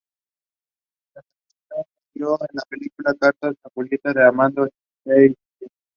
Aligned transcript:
La 1.13 1.21
canción 1.21 1.85
salió 2.15 2.33
en 2.41 2.47
la 2.53 2.63
película: 2.67 3.13
Cartas 3.13 3.55
a 3.63 3.69
Julieta, 3.71 4.11
de 4.11 4.25
Amanda 4.25 4.67
Seyfried. 5.03 5.35